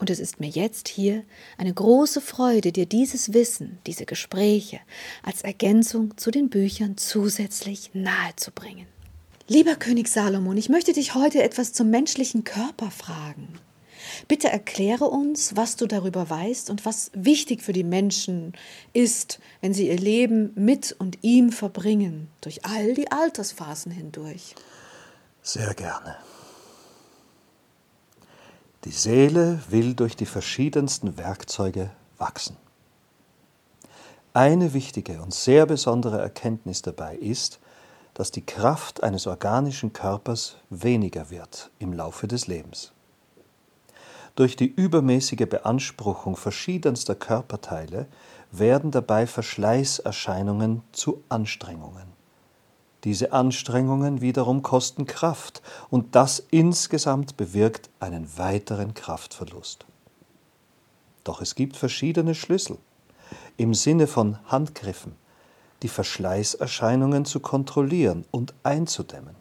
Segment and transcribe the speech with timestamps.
[0.00, 1.24] Und es ist mir jetzt hier
[1.58, 4.80] eine große Freude, dir dieses Wissen, diese Gespräche
[5.22, 8.86] als Ergänzung zu den Büchern zusätzlich nahezubringen.
[9.46, 13.48] Lieber König Salomon, ich möchte dich heute etwas zum menschlichen Körper fragen.
[14.26, 18.54] Bitte erkläre uns, was du darüber weißt und was wichtig für die Menschen
[18.94, 24.54] ist, wenn sie ihr Leben mit und ihm verbringen, durch all die Altersphasen hindurch.
[25.42, 26.16] Sehr gerne.
[28.84, 32.56] Die Seele will durch die verschiedensten Werkzeuge wachsen.
[34.32, 37.60] Eine wichtige und sehr besondere Erkenntnis dabei ist,
[38.14, 42.92] dass die Kraft eines organischen Körpers weniger wird im Laufe des Lebens.
[44.34, 48.06] Durch die übermäßige Beanspruchung verschiedenster Körperteile
[48.50, 52.19] werden dabei Verschleißerscheinungen zu Anstrengungen.
[53.04, 59.86] Diese Anstrengungen wiederum kosten Kraft und das insgesamt bewirkt einen weiteren Kraftverlust.
[61.24, 62.78] Doch es gibt verschiedene Schlüssel
[63.56, 65.14] im Sinne von Handgriffen,
[65.82, 69.36] die Verschleißerscheinungen zu kontrollieren und einzudämmen.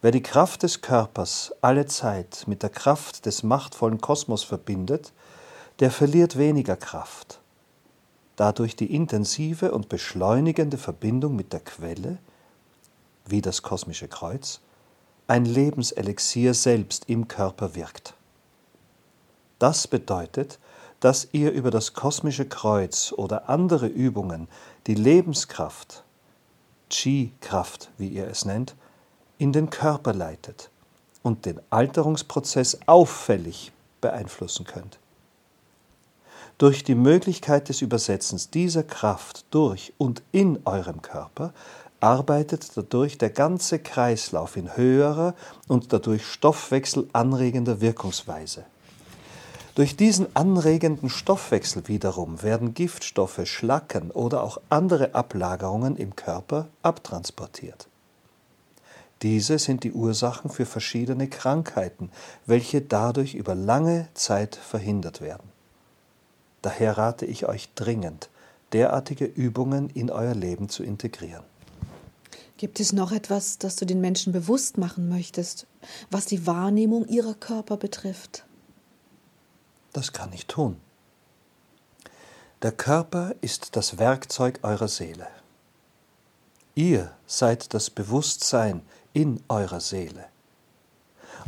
[0.00, 5.12] Wer die Kraft des Körpers alle Zeit mit der Kraft des machtvollen Kosmos verbindet,
[5.80, 7.40] der verliert weniger Kraft
[8.36, 12.18] dadurch die intensive und beschleunigende Verbindung mit der Quelle,
[13.26, 14.60] wie das kosmische Kreuz,
[15.26, 18.14] ein Lebenselixier selbst im Körper wirkt.
[19.58, 20.58] Das bedeutet,
[21.00, 24.48] dass ihr über das kosmische Kreuz oder andere Übungen
[24.86, 26.02] die Lebenskraft,
[26.90, 28.74] Chi-Kraft, wie ihr es nennt,
[29.38, 30.70] in den Körper leitet
[31.22, 34.98] und den Alterungsprozess auffällig beeinflussen könnt.
[36.56, 41.52] Durch die Möglichkeit des Übersetzens dieser Kraft durch und in eurem Körper
[41.98, 45.34] arbeitet dadurch der ganze Kreislauf in höherer
[45.66, 48.64] und dadurch Stoffwechsel anregender Wirkungsweise.
[49.74, 57.88] Durch diesen anregenden Stoffwechsel wiederum werden Giftstoffe, Schlacken oder auch andere Ablagerungen im Körper abtransportiert.
[59.22, 62.12] Diese sind die Ursachen für verschiedene Krankheiten,
[62.46, 65.53] welche dadurch über lange Zeit verhindert werden.
[66.64, 68.30] Daher rate ich euch dringend,
[68.72, 71.44] derartige Übungen in euer Leben zu integrieren.
[72.56, 75.66] Gibt es noch etwas, das du den Menschen bewusst machen möchtest,
[76.10, 78.46] was die Wahrnehmung ihrer Körper betrifft?
[79.92, 80.78] Das kann ich tun.
[82.62, 85.26] Der Körper ist das Werkzeug eurer Seele.
[86.74, 88.80] Ihr seid das Bewusstsein
[89.12, 90.24] in eurer Seele.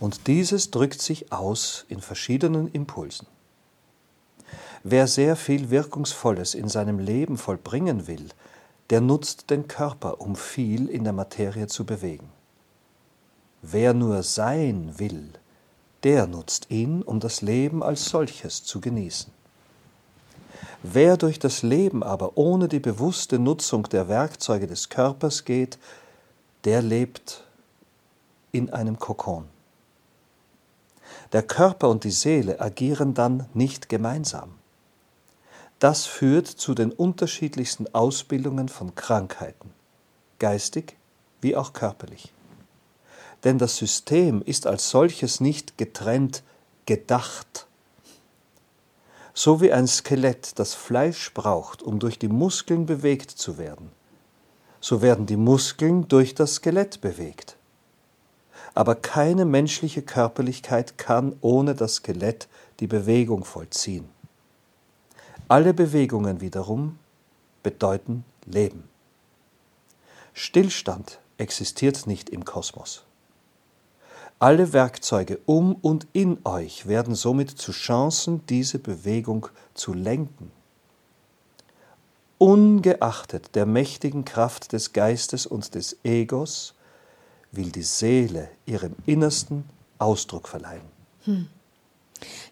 [0.00, 3.28] Und dieses drückt sich aus in verschiedenen Impulsen.
[4.86, 8.28] Wer sehr viel Wirkungsvolles in seinem Leben vollbringen will,
[8.90, 12.28] der nutzt den Körper, um viel in der Materie zu bewegen.
[13.62, 15.30] Wer nur sein will,
[16.02, 19.32] der nutzt ihn, um das Leben als solches zu genießen.
[20.82, 25.78] Wer durch das Leben aber ohne die bewusste Nutzung der Werkzeuge des Körpers geht,
[26.64, 27.42] der lebt
[28.52, 29.46] in einem Kokon.
[31.32, 34.58] Der Körper und die Seele agieren dann nicht gemeinsam.
[35.84, 39.70] Das führt zu den unterschiedlichsten Ausbildungen von Krankheiten,
[40.38, 40.96] geistig
[41.42, 42.32] wie auch körperlich.
[43.44, 46.42] Denn das System ist als solches nicht getrennt
[46.86, 47.66] gedacht.
[49.34, 53.92] So wie ein Skelett das Fleisch braucht, um durch die Muskeln bewegt zu werden,
[54.80, 57.58] so werden die Muskeln durch das Skelett bewegt.
[58.72, 62.48] Aber keine menschliche Körperlichkeit kann ohne das Skelett
[62.80, 64.13] die Bewegung vollziehen.
[65.48, 66.98] Alle Bewegungen wiederum
[67.62, 68.84] bedeuten Leben.
[70.32, 73.04] Stillstand existiert nicht im Kosmos.
[74.38, 80.50] Alle Werkzeuge um und in euch werden somit zu Chancen, diese Bewegung zu lenken.
[82.38, 86.74] Ungeachtet der mächtigen Kraft des Geistes und des Egos
[87.52, 89.64] will die Seele ihrem Innersten
[89.98, 90.82] Ausdruck verleihen.
[91.24, 91.48] Hm.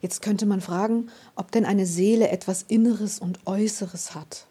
[0.01, 4.47] Jetzt könnte man fragen, ob denn eine Seele etwas Inneres und Äußeres hat.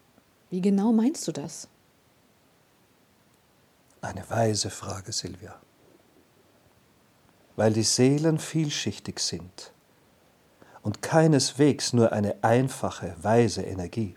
[0.50, 1.68] Wie genau meinst du das?
[4.00, 5.54] Eine weise Frage, Silvia.
[7.56, 9.72] Weil die Seelen vielschichtig sind
[10.82, 14.14] und keineswegs nur eine einfache, weise Energie.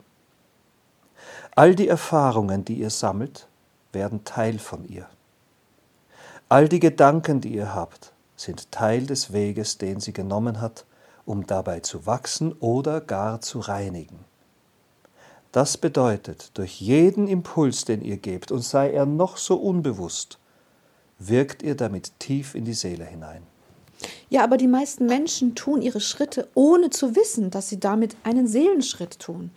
[1.55, 3.47] All die Erfahrungen, die ihr sammelt,
[3.93, 5.07] werden Teil von ihr.
[6.49, 10.85] All die Gedanken, die ihr habt, sind Teil des Weges, den sie genommen hat,
[11.25, 14.19] um dabei zu wachsen oder gar zu reinigen.
[15.51, 20.37] Das bedeutet, durch jeden Impuls, den ihr gebt, und sei er noch so unbewusst,
[21.17, 23.43] wirkt ihr damit tief in die Seele hinein.
[24.29, 28.47] Ja, aber die meisten Menschen tun ihre Schritte, ohne zu wissen, dass sie damit einen
[28.47, 29.51] Seelenschritt tun.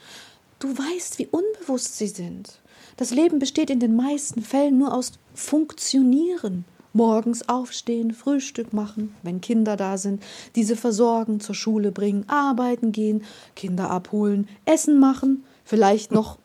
[0.61, 2.61] Du weißt, wie unbewusst sie sind.
[2.97, 6.65] Das Leben besteht in den meisten Fällen nur aus Funktionieren.
[6.99, 10.21] Morgens aufstehen, Frühstück machen, wenn Kinder da sind,
[10.57, 13.23] diese versorgen, zur Schule bringen, arbeiten gehen,
[13.55, 16.39] Kinder abholen, Essen machen, vielleicht noch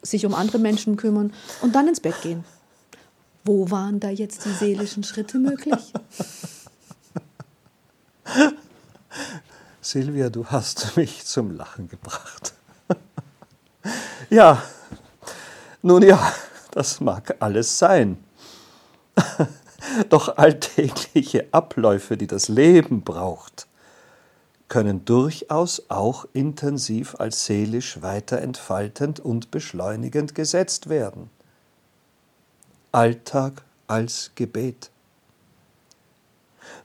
[0.00, 2.44] sich um andere Menschen kümmern und dann ins Bett gehen.
[3.44, 5.92] Wo waren da jetzt die seelischen Schritte möglich?
[9.82, 12.54] Silvia, du hast mich zum Lachen gebracht.
[14.30, 14.62] ja,
[15.82, 16.32] nun ja,
[16.70, 18.16] das mag alles sein.
[20.08, 23.66] Doch alltägliche Abläufe, die das Leben braucht,
[24.68, 31.28] können durchaus auch intensiv als seelisch weiterentfaltend und beschleunigend gesetzt werden.
[32.92, 34.90] Alltag als Gebet.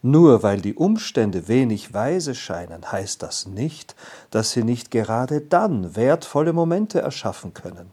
[0.02, 3.96] Nur weil die Umstände wenig weise scheinen, heißt das nicht,
[4.32, 7.92] dass sie nicht gerade dann wertvolle Momente erschaffen können.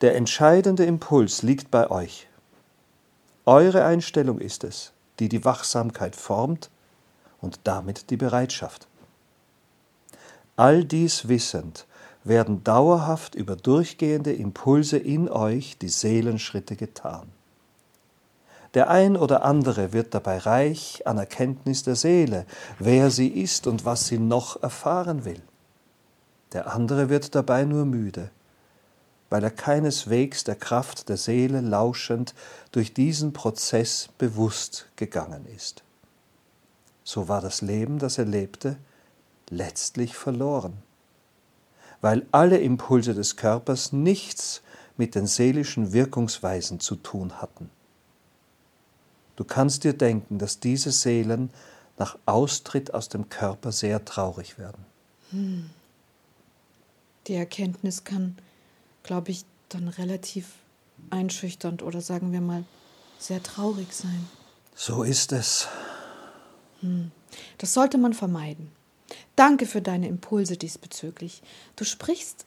[0.00, 2.28] Der entscheidende Impuls liegt bei euch.
[3.46, 6.70] Eure Einstellung ist es, die die Wachsamkeit formt
[7.40, 8.88] und damit die Bereitschaft.
[10.56, 11.86] All dies wissend
[12.22, 17.28] werden dauerhaft über durchgehende Impulse in euch die Seelenschritte getan.
[18.72, 22.46] Der ein oder andere wird dabei reich an Erkenntnis der Seele,
[22.78, 25.40] wer sie ist und was sie noch erfahren will.
[26.52, 28.30] Der andere wird dabei nur müde,
[29.34, 32.34] weil er keineswegs der Kraft der Seele lauschend
[32.70, 35.82] durch diesen Prozess bewusst gegangen ist
[37.04, 38.76] so war das Leben, das er lebte,
[39.50, 40.72] letztlich verloren,
[42.00, 44.62] weil alle Impulse des Körpers nichts
[44.96, 47.70] mit den seelischen Wirkungsweisen zu tun hatten.
[49.36, 51.50] Du kannst dir denken, dass diese Seelen
[51.98, 54.84] nach Austritt aus dem Körper sehr traurig werden.
[55.30, 55.70] Hm.
[57.26, 58.36] Die Erkenntnis kann,
[59.04, 60.48] glaube ich, dann relativ
[61.10, 62.64] einschüchternd oder sagen wir mal
[63.18, 64.28] sehr traurig sein.
[64.74, 65.68] So ist es.
[66.80, 67.12] Hm.
[67.58, 68.72] Das sollte man vermeiden.
[69.36, 71.42] Danke für deine Impulse diesbezüglich.
[71.76, 72.46] Du sprichst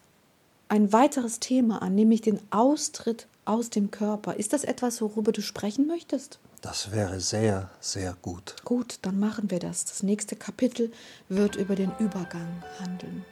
[0.68, 4.34] ein weiteres Thema an, nämlich den Austritt aus dem Körper.
[4.34, 6.38] Ist das etwas, worüber du sprechen möchtest?
[6.60, 8.56] Das wäre sehr, sehr gut.
[8.64, 9.84] Gut, dann machen wir das.
[9.84, 10.92] Das nächste Kapitel
[11.28, 13.24] wird über den Übergang handeln.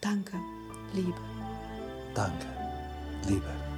[0.00, 0.36] Danke,
[0.94, 1.39] Liebe.
[2.14, 2.46] Danke,
[3.28, 3.69] Liebe.